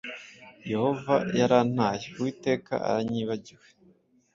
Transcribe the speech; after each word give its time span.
Yehova 0.71 1.15
yarantaye, 1.39 2.05
Uwiteka 2.17 2.73
aranyibagiwe.’ 2.87 3.65